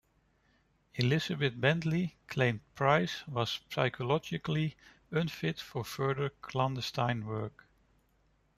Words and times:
Elizabeth 0.95 1.61
Bentley 1.61 2.15
claimed 2.27 2.61
Price 2.73 3.23
was 3.27 3.59
psychologically 3.69 4.75
unfit 5.11 5.59
for 5.59 5.83
further 5.85 6.31
clandestine 6.41 7.23
work. 7.27 7.67